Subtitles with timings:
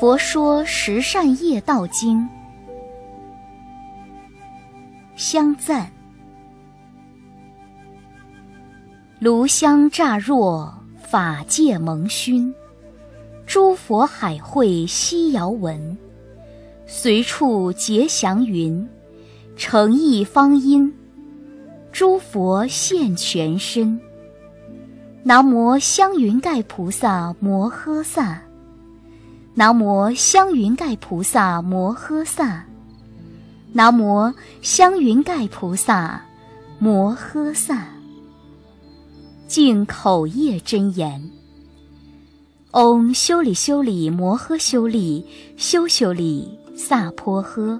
[0.00, 2.26] 佛说十善业道经，
[5.14, 5.92] 香赞。
[9.18, 10.72] 炉香乍若，
[11.06, 12.50] 法界蒙熏，
[13.44, 15.98] 诸佛海会悉遥闻，
[16.86, 18.88] 随处结祥云，
[19.54, 20.90] 诚意方音，
[21.92, 24.00] 诸佛现全身。
[25.22, 28.40] 南无香云盖菩萨摩诃萨。
[29.60, 32.64] 南无香云盖菩萨摩诃萨。
[33.74, 36.24] 南无香云盖菩萨
[36.78, 37.88] 摩诃萨。
[39.46, 41.30] 净口业真言。
[42.70, 45.26] 嗡修利修利摩诃修利
[45.58, 47.78] 修修利萨婆诃。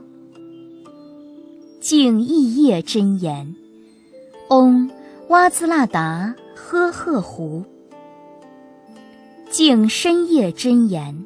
[1.81, 3.57] 净意业真言。
[4.51, 4.91] 嗡
[5.29, 7.65] 哇兹拉达呵呵胡。
[9.51, 11.25] 净身业真言。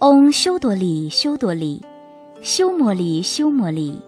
[0.00, 1.78] 嗡修多利修多利，
[2.40, 4.00] 修摩利修摩利，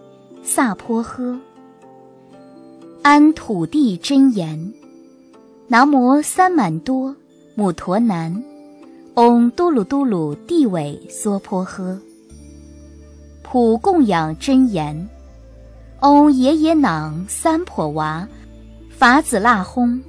[0.43, 1.37] 萨婆诃。
[3.03, 4.73] 安土地真言。
[5.67, 7.15] 南无三满多
[7.53, 8.43] 母陀南，
[9.13, 11.95] 嗡嘟噜嘟噜地尾娑婆诃。
[13.43, 15.07] 普供养真言。
[16.01, 18.27] 嗡耶耶囊三婆娃，
[18.89, 20.01] 法子那轰。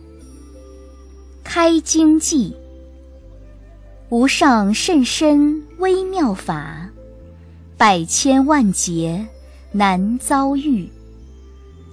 [1.45, 2.57] 开经记。
[4.15, 6.89] 无上甚深微妙法，
[7.77, 9.27] 百千万劫
[9.73, 10.89] 难遭遇。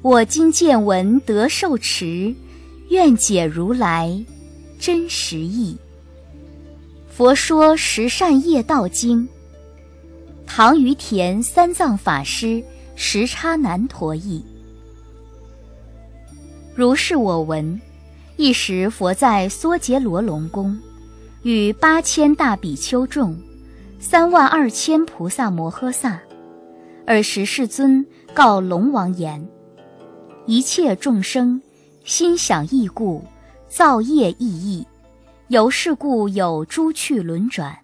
[0.04, 2.32] 我今见闻得受持，
[2.90, 4.24] 愿解如来
[4.78, 5.76] 真实义。
[7.10, 9.28] 佛说十善业道经。
[10.46, 12.64] 唐于田三藏法师
[12.96, 14.46] 时差难陀译。
[16.76, 17.82] 如是我闻，
[18.38, 20.80] 一时佛在缩结罗龙宫。
[21.44, 23.36] 与八千大比丘众，
[24.00, 26.22] 三万二千菩萨摩诃萨，
[27.08, 29.50] 尔时世尊告龙王言
[30.46, 31.60] ：“一切众生
[32.04, 33.26] 心想异故，
[33.68, 34.86] 造业异异，
[35.48, 37.80] 由是故有诸趣轮转。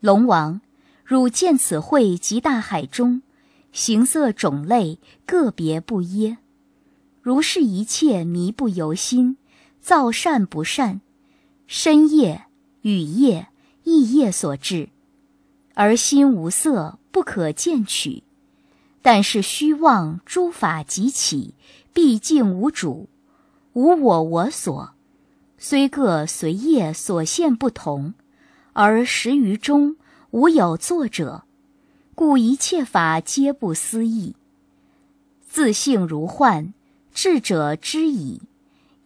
[0.00, 0.62] 龙王，
[1.04, 3.20] 汝见此会及大海中，
[3.70, 6.38] 形色种类个别不耶？
[7.20, 9.36] 如是一切迷不由心，
[9.82, 11.02] 造善不善，
[11.66, 12.44] 深业。”
[12.86, 13.48] 雨业、
[13.82, 14.90] 意业所致，
[15.74, 18.22] 而心无色，不可见取。
[19.02, 21.54] 但是虚妄诸法即起，
[21.92, 23.08] 毕竟无主，
[23.72, 24.94] 无我我所。
[25.58, 28.14] 虽各随业所现不同，
[28.72, 29.96] 而实于中
[30.30, 31.42] 无有作者，
[32.14, 34.36] 故一切法皆不思议。
[35.44, 36.72] 自性如幻，
[37.12, 38.42] 智者知矣。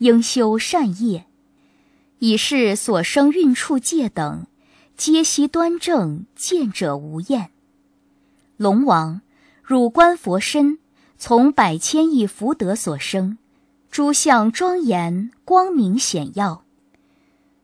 [0.00, 1.24] 应修善业。
[2.20, 4.47] 以是所生运处界等，
[4.94, 7.50] 皆悉端正，见者无厌。
[8.58, 9.22] 龙王，
[9.62, 10.78] 汝观佛身，
[11.16, 13.38] 从百千亿福德所生，
[13.91, 16.62] 诸相庄严，光明显耀，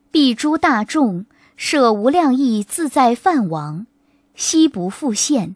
[0.09, 3.85] 必诸大众设无量亿自在梵王，
[4.33, 5.55] 悉不复现。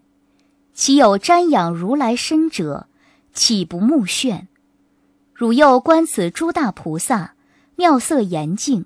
[0.75, 2.85] 其有瞻仰如来身者，
[3.34, 4.45] 岂不目眩？
[5.34, 7.34] 汝又观此诸大菩萨，
[7.75, 8.85] 妙色严净。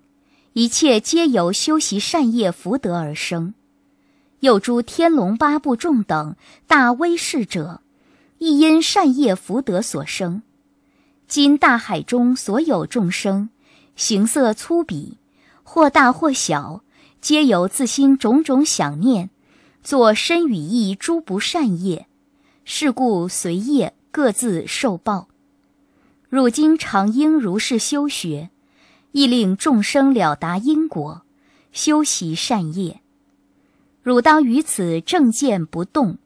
[0.58, 3.54] 一切皆由修习善业福德而生，
[4.40, 7.82] 又诸天龙八部众等大威势者，
[8.38, 10.44] 亦因善业福德所生。
[11.28, 13.50] 今大海中所有众生，
[13.98, 15.16] 形色粗鄙，
[15.64, 16.84] 或大或小，
[17.20, 19.30] 皆由自心种种想念，
[19.84, 22.08] 作身语意诸不善业，
[22.64, 25.28] 是故随业各自受报。
[26.30, 28.52] 汝今常应如是修学。
[29.16, 31.22] 亦令众生了达因果，
[31.72, 33.00] 修习善业。
[34.04, 36.18] 汝当于此正见不动，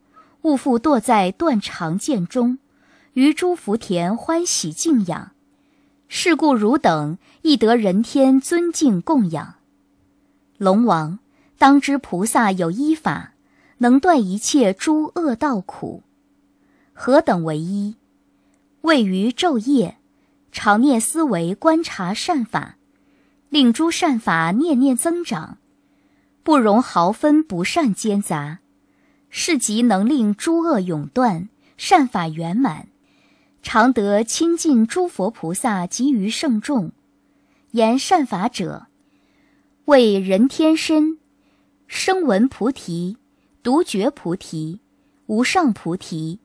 [0.42, 2.58] 勿复堕在断肠见中，
[3.14, 5.34] 于诸福田欢喜敬仰。
[6.08, 9.58] 是故汝等亦得人天尊敬供养。
[10.58, 11.20] 龙王
[11.60, 13.34] 当知菩萨有依法，
[13.78, 16.02] 能断一切诸恶道苦。
[16.94, 17.98] 何等为一？
[18.82, 19.98] 位于昼夜，
[20.52, 22.78] 常念思维观察善法。
[23.50, 25.58] 令诸善法念念增长，
[26.44, 28.60] 不容毫分不善兼杂，
[29.30, 32.90] 是即能令诸恶永断，善法圆满，
[33.64, 36.92] 常得亲近诸佛菩萨及于圣众。
[37.72, 38.86] 言善法者，
[39.86, 41.18] 为人天身，
[41.88, 43.18] 声闻菩提、
[43.64, 44.80] 独觉菩提、
[45.26, 46.40] 无上菩提，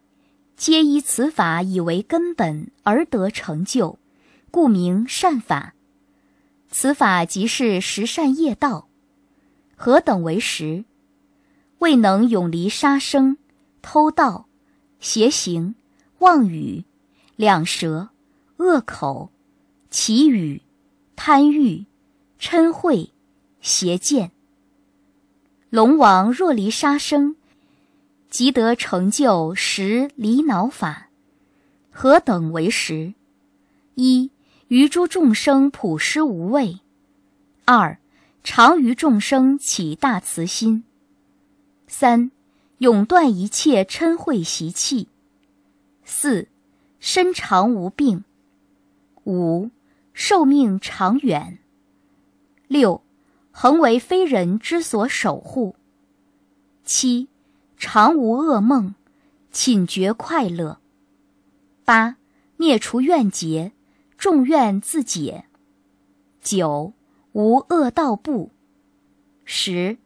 [0.57, 3.99] 皆依此法以为根本而得成就，
[4.51, 5.74] 故名善法。
[6.77, 8.89] 此法即是十善业道，
[9.77, 10.85] 何等为十？
[11.79, 13.39] 未能永离杀生、
[13.81, 14.49] 偷盗、
[14.99, 15.77] 邪行、
[16.19, 16.83] 妄语、
[17.37, 18.09] 两舌、
[18.57, 19.31] 恶口、
[19.89, 20.63] 绮语、
[21.15, 21.87] 贪欲、
[22.41, 23.09] 嗔恚、
[23.61, 24.33] 邪见。
[25.71, 27.37] 龙王若离杀生，
[28.29, 31.09] 即得成就十离恼法。
[31.93, 33.15] 何等为十？
[33.95, 34.33] 一
[34.69, 36.81] 于诸众生普施无畏；
[37.65, 37.99] 二
[38.43, 40.83] 常于众生起大慈心；
[41.87, 42.31] 三
[42.79, 45.09] 永断一切嗔恚习气；
[46.05, 46.49] 四
[46.99, 48.25] 身长无病；
[49.25, 49.71] 五
[50.13, 51.59] 寿命长远；
[52.69, 53.03] 六。
[53.57, 55.77] 恒为非人之所守护。
[56.85, 57.29] 七，
[57.77, 58.97] 常无噩梦，
[59.53, 60.81] 寝觉快乐。
[61.85, 62.17] 八，
[62.57, 63.71] 灭除怨结，
[64.17, 65.45] 众怨自解。
[66.41, 66.93] 九，
[67.33, 68.51] 无恶道不。
[69.45, 69.99] 十，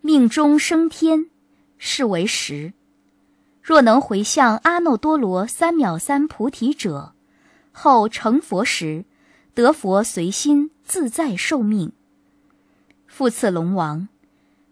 [0.00, 1.30] 命中升天，
[1.78, 2.72] 是为十。
[3.62, 7.14] 若能回向阿耨多罗三藐三菩提者，
[7.72, 9.04] 后成佛时，
[9.54, 11.92] 得佛随心自在受命。
[13.06, 14.08] 复次龙王，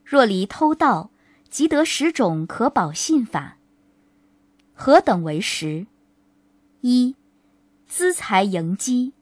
[0.04, 1.10] 若离偷盗，
[1.48, 3.56] 即得十种可保信法。
[4.74, 5.86] 何等为十？
[6.82, 7.16] 一、
[7.96, 9.12] 资财盈积，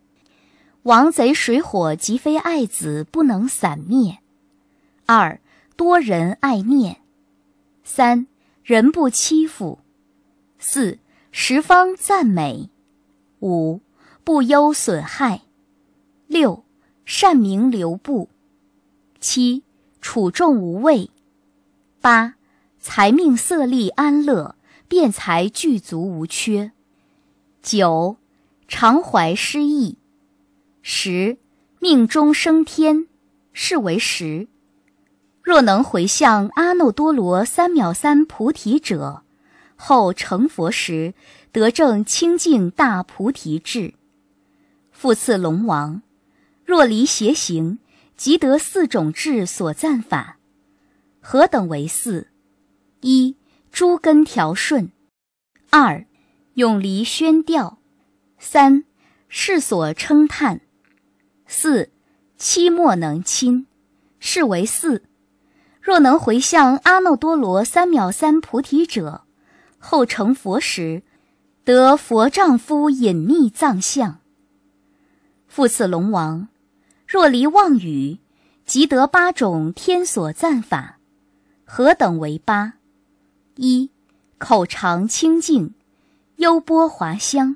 [0.84, 4.20] 王贼水火即非爱子，不能散灭。
[5.04, 5.38] 二、
[5.76, 7.02] 多人爱念。
[7.84, 8.26] 三、
[8.64, 9.80] 人不欺负。
[10.58, 10.98] 四、
[11.30, 12.70] 十方赞美。
[13.40, 13.82] 五、
[14.24, 15.42] 不忧损害。
[16.26, 16.64] 六、
[17.04, 18.30] 善名留步。
[19.20, 19.64] 七
[20.00, 21.10] 处众无畏，
[22.00, 22.36] 八
[22.80, 24.56] 财命色利安乐，
[24.88, 26.72] 辩才具足无缺。
[27.62, 28.16] 九
[28.74, 29.98] 常怀失意。
[30.80, 31.36] 十
[31.78, 33.06] 命中升天，
[33.52, 34.48] 是为十。
[35.42, 39.24] 若能回向阿耨多罗三藐三菩提者，
[39.76, 41.12] 后成佛时
[41.52, 43.92] 得证清净大菩提智。
[44.90, 46.00] 复次龙王，
[46.64, 47.78] 若离邪行。
[48.16, 50.38] 即得四种智所赞法，
[51.20, 52.28] 何等为四？
[53.00, 53.36] 一、
[53.70, 54.92] 诸根调顺；
[55.70, 56.06] 二、
[56.54, 57.81] 永离宣调；
[58.44, 58.82] 三、
[59.28, 60.58] 世所称叹；
[61.46, 61.90] 四、
[62.36, 63.68] 期莫能亲，
[64.18, 65.04] 是为四。
[65.80, 69.22] 若能回向阿耨多罗三藐三菩提者，
[69.78, 71.04] 后成佛时，
[71.62, 74.18] 得佛丈夫隐秘藏相。
[75.46, 76.48] 复次龙王。
[77.06, 78.18] 若离妄语，
[78.66, 80.98] 即得八种天所赞法，
[81.64, 82.74] 何等为八？
[83.54, 83.90] 一、
[84.38, 85.74] 口常清净，
[86.36, 87.54] 优波华香；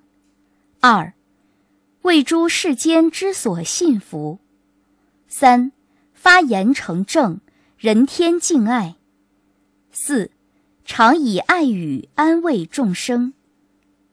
[0.89, 1.15] 二、
[2.03, 4.39] 为诸世间之所信服；
[5.27, 5.73] 三、
[6.13, 7.41] 发言成正，
[7.77, 8.95] 人天敬爱；
[9.91, 10.31] 四、
[10.85, 13.33] 常以爱语安慰众生；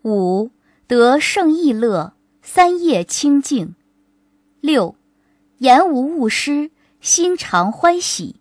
[0.02, 0.50] 五、
[0.88, 3.76] 得胜意乐，三业清净；
[4.60, 4.96] 六。
[5.60, 8.38] 言无误失，心常欢喜。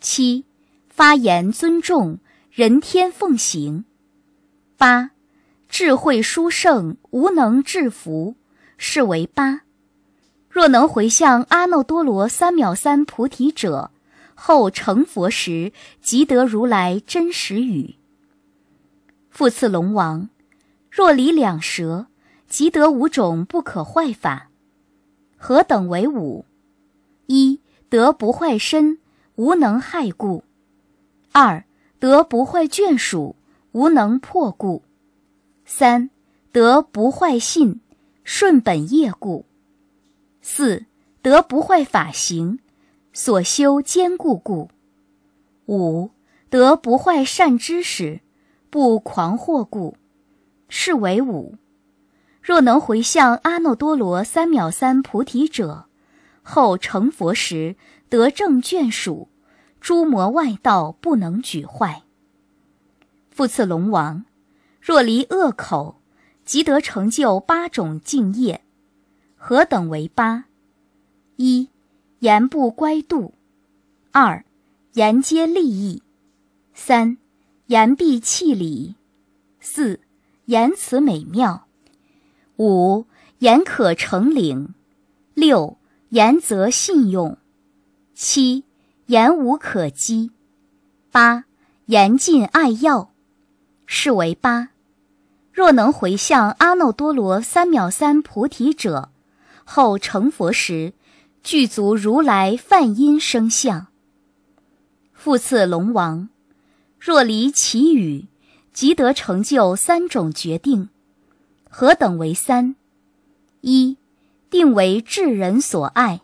[0.00, 0.46] 七，
[0.88, 2.20] 发言尊重，
[2.50, 3.84] 人天奉行。
[4.78, 5.10] 八，
[5.76, 8.36] 智慧殊胜，无能制服，
[8.76, 9.62] 是为八。
[10.48, 13.90] 若能回向阿耨多罗三藐三菩提者，
[14.36, 17.96] 后成佛时，即得如来真实语。
[19.30, 20.28] 复次龙王，
[20.92, 22.06] 若离两舌，
[22.46, 24.50] 即得五种不可坏法。
[25.36, 26.44] 何等为五？
[27.26, 29.00] 一得不坏身，
[29.34, 30.44] 无能害故；
[31.32, 31.64] 二
[31.98, 33.34] 得不坏眷属，
[33.72, 34.84] 无能破故；
[35.64, 36.10] 三
[36.52, 37.80] 得不坏信，
[38.22, 39.46] 顺本业故；
[40.42, 40.86] 四
[41.22, 42.58] 得不坏法行，
[43.12, 44.68] 所修坚固故；
[45.66, 46.10] 五
[46.50, 48.20] 得不坏善知识，
[48.70, 49.96] 不狂惑故，
[50.68, 51.56] 是为五。
[52.42, 55.86] 若能回向阿耨多罗三藐三菩提者，
[56.42, 57.76] 后成佛时
[58.10, 59.28] 得正眷属，
[59.80, 62.02] 诸魔外道不能举坏。
[63.30, 64.26] 复次龙王，
[64.86, 66.02] 若离恶口，
[66.44, 68.62] 即得成就八种净业，
[69.34, 70.44] 何等为八？
[71.36, 71.70] 一
[72.18, 73.32] 言不乖度；
[74.12, 74.44] 二
[74.92, 76.02] 言皆利益；
[76.74, 77.16] 三
[77.68, 78.94] 言必气理；
[79.58, 80.00] 四
[80.44, 81.66] 言辞美妙。
[82.58, 83.06] 五
[83.38, 84.74] 言可成领，
[85.32, 85.78] 六
[86.10, 87.38] 言则信用，
[88.12, 88.64] 七
[89.06, 90.28] 言无可讥，
[91.10, 91.46] 八
[91.86, 93.10] 言尽爱要，
[93.86, 94.72] 是为八。
[95.54, 99.10] 若能回向阿耨多罗三藐三菩提者，
[99.62, 100.94] 后成佛时，
[101.44, 103.86] 具足如来梵音声相。
[105.12, 106.28] 复次龙王，
[106.98, 108.26] 若离其语，
[108.72, 110.88] 即得成就三种决定。
[111.70, 112.74] 何等为三？
[113.60, 113.96] 一，
[114.50, 116.22] 定为智人所爱；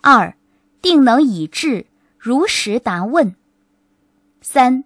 [0.00, 0.34] 二，
[0.82, 1.86] 定能以智
[2.18, 3.36] 如实答问；
[4.42, 4.82] 三，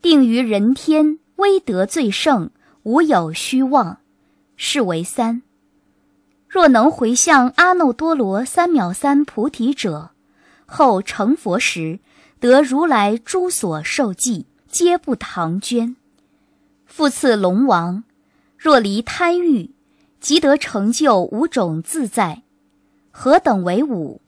[0.00, 2.48] 定于人天威德最盛，
[2.84, 3.98] 无有虚妄，
[4.56, 5.42] 是为三。
[6.46, 10.10] 若能回向阿耨多罗三藐三菩提者，
[10.66, 12.00] 后成佛时，
[12.38, 15.96] 得如来诸所受记，皆不唐捐。
[16.84, 18.04] 复次龙王，
[18.58, 19.70] 若离贪欲，
[20.20, 22.42] 即得成就五种自在。
[23.10, 24.20] 何等为五？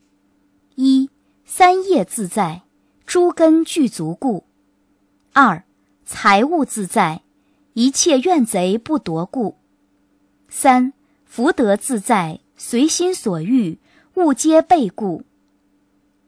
[0.77, 1.11] 一
[1.45, 2.63] 三业自在，
[3.05, 4.45] 诸根具足故；
[5.35, 5.63] 二
[6.07, 7.23] 财物自在，
[7.78, 9.56] 一切怨贼不夺故；
[10.49, 10.95] 三。
[11.26, 13.78] 福德自在，随心所欲，
[14.14, 15.25] 物皆备故。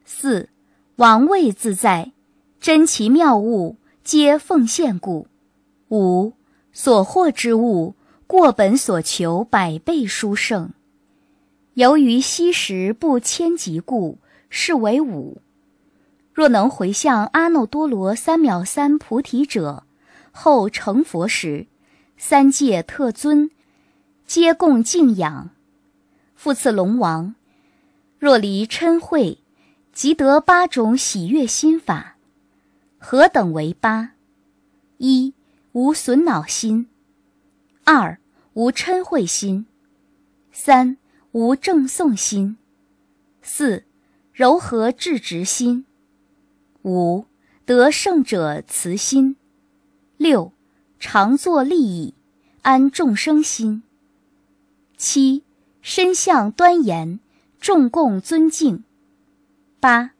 [0.05, 0.49] 四
[0.97, 2.11] 王位自在，
[2.59, 5.25] 珍奇妙物皆奉献故。
[5.89, 6.33] 五
[6.71, 7.95] 所获之物，
[8.27, 10.71] 过本所求百倍殊胜。
[11.73, 14.19] 由于昔时不迁及故，
[14.51, 15.41] 是为五。
[16.31, 19.85] 若能回向阿耨多罗三藐三菩提者，
[20.31, 21.67] 后成佛时，
[22.17, 23.51] 三界特尊。
[24.25, 25.49] 皆共敬仰，
[26.35, 27.33] 复次龙王，
[28.19, 29.37] 若离嗔恚，
[29.91, 32.17] 即得八种喜悦心法。
[32.99, 34.11] 何等为八？
[34.97, 35.33] 一
[35.71, 36.85] 无损恼心；
[37.85, 38.19] 二
[38.53, 39.65] 无嗔恚心；
[40.51, 40.97] 三
[41.31, 42.57] 无正诵心；
[43.41, 43.85] 四
[44.31, 45.85] 柔和至直心；
[46.83, 47.25] 五
[47.65, 49.37] 得胜者慈心；
[50.19, 50.51] 六
[50.99, 52.13] 常作利益，
[52.61, 53.83] 安众生心。
[54.97, 55.45] 七，
[55.81, 57.21] 身相端严，
[57.61, 58.83] 众共尊敬。
[59.79, 60.11] 八，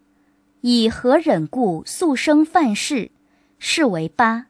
[0.62, 3.12] 以何忍故速生犯事，
[3.58, 4.46] 是为八。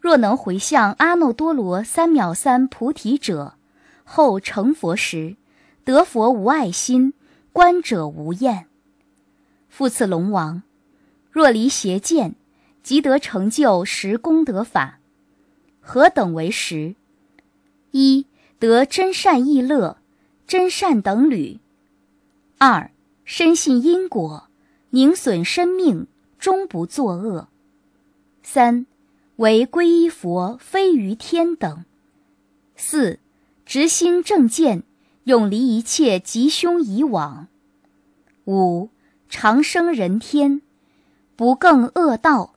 [0.00, 3.54] 若能回向阿耨多罗三藐三菩提者，
[4.02, 5.36] 后成佛时，
[5.84, 7.14] 得佛无爱心，
[7.52, 8.66] 观者无厌。
[9.68, 10.64] 复次龙王，
[11.30, 12.34] 若离邪见，
[12.82, 14.98] 即得成就十功德法。
[15.80, 16.94] 何等为十？
[17.92, 18.26] 一。
[18.58, 19.96] 得真善易乐，
[20.46, 21.58] 真善等侣。
[22.58, 22.92] 二
[23.24, 24.46] 深信因果，
[24.90, 26.06] 宁损生命，
[26.38, 27.48] 终不作恶。
[28.44, 28.86] 三
[29.34, 31.84] 为皈依佛，非于天等。
[32.76, 33.18] 四
[33.66, 34.84] 执心正见，
[35.24, 37.48] 永离一切吉凶以往。
[38.44, 38.90] 五
[39.28, 40.62] 长生人天，
[41.34, 42.51] 不更恶道。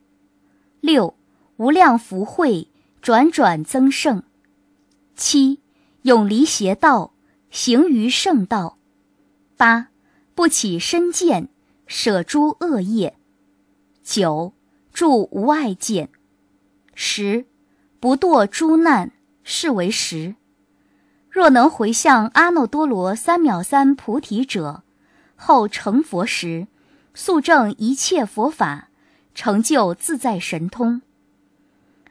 [0.85, 1.15] 六
[1.57, 2.67] 无量福慧，
[3.01, 4.21] 转转增胜。
[5.15, 5.59] 七。
[6.03, 7.15] 永离邪道，
[7.49, 8.77] 行于圣道。
[9.57, 9.87] 八
[10.35, 11.49] 不起身见，
[11.87, 13.17] 舍诸恶业。
[14.03, 14.53] 九
[14.93, 16.09] 住无爱见。
[16.93, 17.47] 十
[17.99, 19.13] 不堕诸难，
[19.43, 20.35] 是为十。
[21.27, 24.83] 若能回向阿耨多罗三藐三菩提者，
[25.35, 26.67] 后成佛时，
[27.15, 28.89] 速证一切佛法，
[29.35, 31.03] 成就自在神通。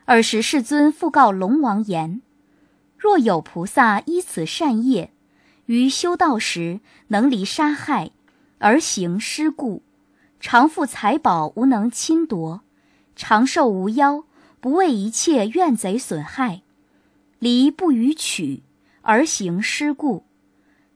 [0.04, 2.20] 尔时世尊复告龙王言。
[2.98, 5.10] 若有菩萨依此善业，
[5.66, 8.10] 于修道时能离杀害，
[8.58, 9.82] 而行施故，
[10.38, 12.60] 常富财宝无能侵夺，
[13.16, 14.24] 长寿无夭，
[14.60, 16.62] 不为一切怨贼损害，
[17.38, 18.62] 离不与取，
[19.00, 20.24] 而行施故，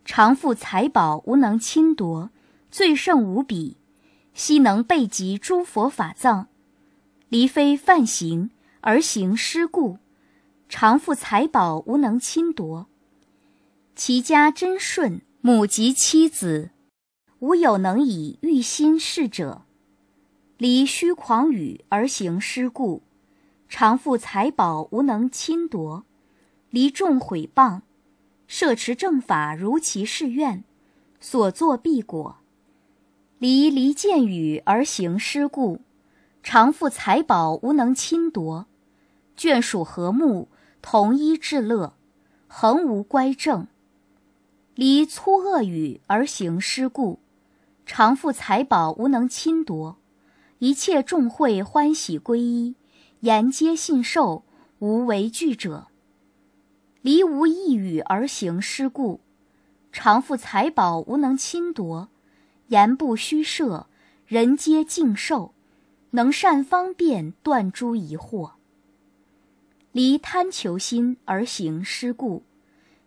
[0.04, 2.30] 常富财宝无能侵夺，
[2.70, 3.77] 最胜无比，
[4.38, 6.46] 悉能备集诸佛法藏，
[7.28, 8.52] 离非犯行
[8.82, 9.98] 而行施故。
[10.68, 12.86] 常富财宝无能侵夺，
[13.96, 16.70] 其家真顺，母及妻子，
[17.40, 19.62] 无有能以欲心事者。
[20.56, 23.02] 离虚诳语而行施故，
[23.68, 26.04] 常富财宝无能侵夺，
[26.70, 27.80] 离众毁谤，
[28.46, 30.62] 摄持正法如其誓愿，
[31.18, 32.37] 所作必果。
[33.38, 35.80] 离离间语而行施故，
[36.42, 38.66] 常富财宝无能侵夺，
[39.36, 40.48] 眷属和睦。
[40.80, 41.94] 同一至乐，
[42.46, 43.66] 恒无乖正。
[44.74, 47.18] 离粗恶语而行施故，
[47.84, 49.98] 常富财宝无能侵夺，
[50.60, 52.76] 一切众会欢喜归依，
[53.20, 54.44] 言皆信受，
[54.78, 55.88] 无为惧者。
[57.02, 59.20] 离无异语而行施故，
[59.90, 62.08] 常富财宝无能侵夺，
[62.68, 63.86] 言不虚设，
[64.26, 65.52] 人皆敬受，
[66.10, 68.52] 能善方便断诸疑惑。
[69.92, 72.42] 离贪求心而行施故，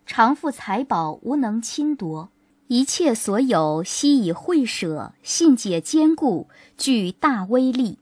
[0.05, 2.29] 常富财宝无能侵夺，
[2.67, 7.99] 一切所有悉以会舍，信解坚固，具大威力。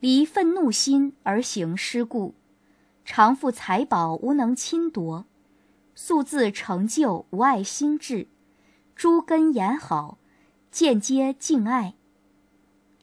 [0.00, 2.34] 离愤怒心而行施故，
[3.04, 5.24] 常富财宝无能侵夺，
[5.94, 8.26] 素自成就无爱心智，
[8.94, 10.18] 诸根言好，
[10.74, 11.94] 间接敬爱。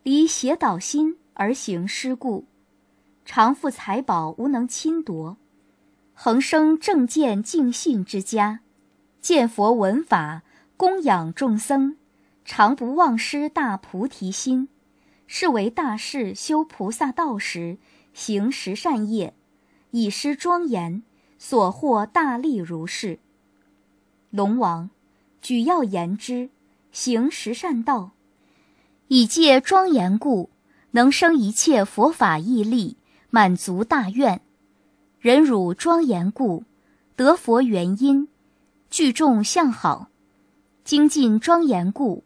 [0.03, 2.43] 离邪导心而行施故，
[3.23, 5.37] 常富财宝无能侵夺，
[6.13, 8.59] 恒生正见敬信之家，
[9.21, 10.41] 见佛闻法，
[10.75, 11.95] 供养众僧，
[12.43, 14.67] 常不忘失大菩提心。
[15.25, 17.77] 是为大士修菩萨道时，
[18.13, 19.33] 行十善业，
[19.91, 21.03] 以施庄严，
[21.37, 23.19] 所获大利如是。
[24.29, 24.89] 龙王，
[25.41, 26.49] 举要言之，
[26.91, 28.11] 行十善道，
[29.07, 30.49] 以戒庄严故，
[30.91, 32.97] 能生一切佛法义力，
[33.29, 34.41] 满足大愿。
[35.19, 36.63] 忍辱庄严故，
[37.15, 38.27] 得佛原因，
[38.89, 40.09] 聚众相好，
[40.83, 42.23] 精进庄严故，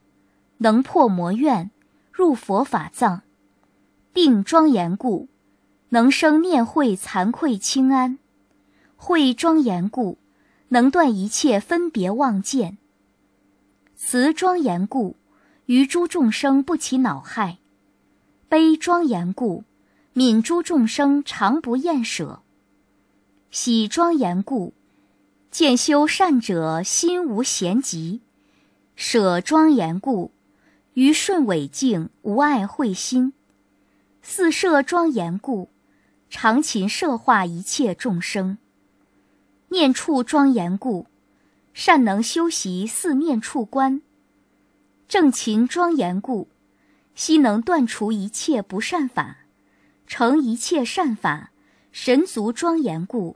[0.58, 1.72] 能破魔怨。
[2.18, 3.24] 入佛法藏，
[4.14, 5.28] 定庄严故，
[5.90, 8.18] 能生念慧惭愧清安；
[8.96, 10.18] 慧庄严故，
[10.70, 12.78] 能断一切分别妄见；
[13.98, 15.16] 慈庄严故，
[15.68, 17.58] 于诸众生不起恼害；
[18.50, 19.64] 悲庄严故，
[20.14, 22.42] 悯诸众生常不厌舍；
[23.52, 24.74] 喜庄严故，
[25.50, 28.20] 见修善者心无闲疾；
[28.96, 30.32] 舍庄严故。
[30.94, 33.34] 于顺伪境无爱慧心，
[34.22, 35.68] 四摄庄严故，
[36.30, 38.58] 常勤摄化一切众生。
[39.68, 41.08] 念处庄严故，
[41.78, 44.02] 善能修习四念处观。
[45.10, 46.48] 正勤庄严故，
[47.16, 49.40] 悉能断除一切不善法，
[50.08, 51.52] 成一切善法。
[51.92, 53.36] 神足庄严故，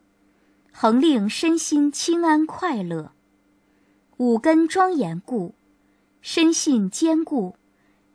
[0.71, 3.11] 恒令身心清安快乐。
[4.15, 5.53] 五根庄严故。
[6.21, 7.57] 身信坚固，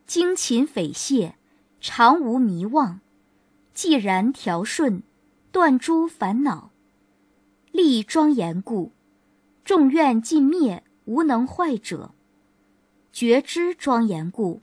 [0.07, 1.37] 精勤匪懈，
[1.83, 3.01] 常无迷妄。
[3.75, 5.03] 既然调顺，
[5.53, 6.71] 断诸烦恼。
[7.73, 8.93] 力庄严故，
[9.65, 12.11] 众愿尽灭，无能坏者。
[13.13, 14.61] 觉知庄严故，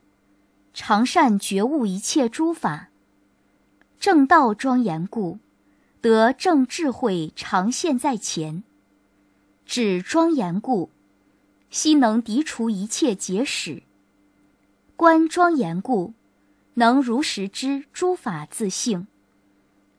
[0.72, 2.88] 常善觉悟一切诸法。
[3.98, 5.38] 正道庄严故，
[6.00, 8.62] 得正智慧常现在前。
[9.66, 10.90] 止庄严故。
[11.70, 13.82] 悉能涤除一切结使，
[14.94, 16.12] 观庄严故，
[16.74, 19.06] 能如实知诸法自性；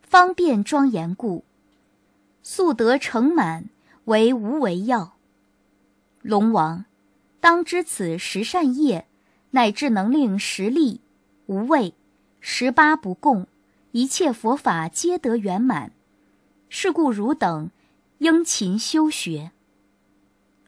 [0.04, 1.44] 方便庄严故，
[2.44, 3.70] 速得成满，
[4.06, 5.18] 为无为药。
[6.22, 6.86] 龙王，
[7.40, 9.08] 当知此十善业，
[9.52, 11.02] 乃至能令十力、
[11.46, 11.94] 无畏、
[12.40, 13.48] 十八不共，
[13.92, 15.92] 一切佛法皆得圆满。
[16.70, 17.70] 是故汝等
[18.20, 19.52] 应勤修学。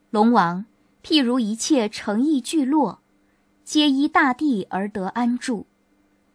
[0.10, 0.66] 龙王。
[1.08, 3.00] 譬如一切诚意聚落，
[3.64, 5.66] 皆依大地而得安住；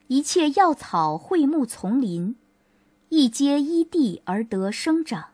[0.07, 2.37] 一切药草卉木丛林，
[3.09, 5.30] 亦皆依地而得生长。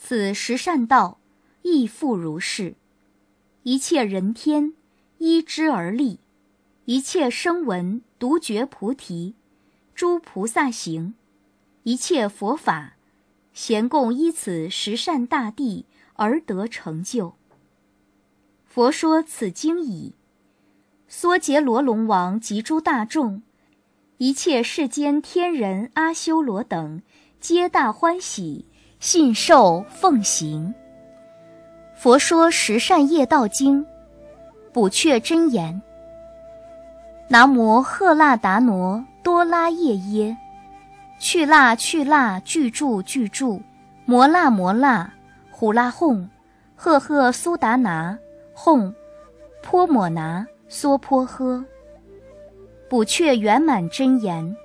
[0.00, 1.18] 此十善道
[1.62, 2.76] 亦复如是。
[3.64, 4.72] 一切人天
[5.18, 6.20] 依之而立，
[6.84, 9.34] 一切声闻独觉菩提，
[9.94, 11.14] 诸菩萨行，
[11.82, 12.94] 一切佛法，
[13.52, 15.84] 咸共依此十善大地
[16.14, 17.34] 而得成就。
[18.64, 20.14] 佛说此经已，
[21.10, 23.42] 梭杰罗龙王及诸大众，
[24.18, 27.02] 一切世间天人阿修罗等，
[27.40, 28.64] 皆大欢喜，
[29.00, 30.74] 信受奉行。
[31.94, 33.86] 佛说十善业道经，
[34.72, 35.80] 补阙真言。
[37.28, 40.36] 南无赫那达罗多拉夜耶，
[41.20, 43.62] 去那去那具住具住，
[44.04, 45.08] 摩那摩那
[45.50, 46.28] 呼拉哄，
[46.74, 48.18] 赫赫苏达拿。
[48.52, 48.92] 哄，
[49.62, 51.64] 泼抹拿娑婆诃。
[52.88, 54.56] 补阙圆满真言。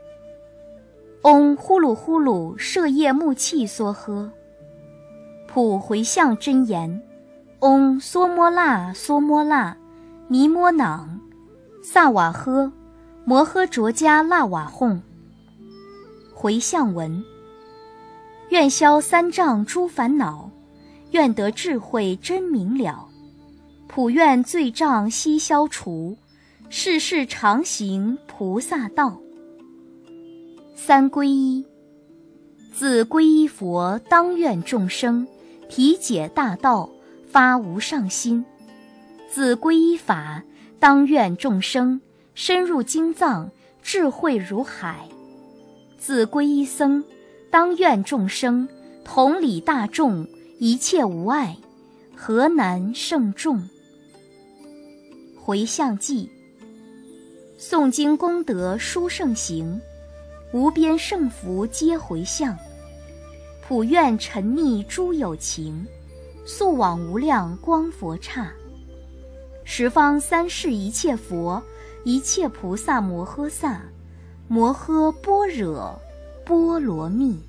[1.24, 4.30] 嗡呼噜呼噜舍叶木气梭诃。
[5.48, 7.02] 普回向真言。
[7.62, 9.78] 嗡梭摩那梭摩那，
[10.28, 11.18] 尼摩囊，
[11.82, 12.70] 萨瓦诃，
[13.24, 15.02] 摩诃卓迦那瓦哄。
[16.34, 17.24] 回向文。
[18.50, 20.50] 愿消三障诸烦恼，
[21.12, 23.08] 愿得智慧真明了。
[23.88, 26.18] 普愿罪障悉消除，
[26.70, 29.18] 世世常行菩萨道。
[30.76, 31.66] 三皈依，
[32.74, 35.26] 自皈依佛，当愿众生
[35.70, 36.90] 体解大道，
[37.26, 38.44] 发无上心；
[39.30, 40.44] 自皈依法，
[40.80, 42.02] 当愿众生
[42.34, 43.50] 深入经藏，
[43.82, 44.96] 智慧如海；
[45.98, 47.04] 自皈依僧，
[47.50, 48.68] 当愿众生
[49.06, 50.28] 同理大众，
[50.60, 51.56] 一切无碍，
[52.16, 53.70] 何难胜众？
[55.40, 56.30] 回向记。
[57.60, 59.80] 诵经功德殊胜行，
[60.54, 62.56] 无边胜福皆回向。
[63.68, 65.84] 普愿沉溺诸有情，
[66.46, 68.52] 速往无量光佛刹。
[69.63, 71.62] 十方三世一切佛，
[72.04, 73.82] 一切菩萨摩诃萨，
[74.48, 76.00] 摩诃般若
[76.46, 77.39] 波罗蜜。